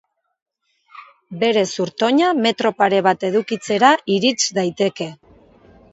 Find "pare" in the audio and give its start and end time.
2.81-3.03